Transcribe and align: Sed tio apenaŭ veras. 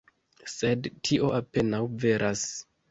Sed 0.53 0.89
tio 1.11 1.31
apenaŭ 1.43 1.85
veras. 2.07 2.49